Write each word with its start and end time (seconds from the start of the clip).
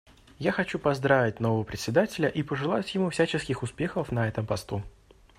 Я 0.39 0.51
хочу 0.51 0.79
поздравить 0.79 1.39
нового 1.39 1.61
Председателя 1.63 2.27
и 2.27 2.41
пожелать 2.41 2.95
ему 2.95 3.11
всяческих 3.11 3.61
успехов 3.61 4.11
на 4.11 4.27
этом 4.27 4.47
посту. 4.47 4.81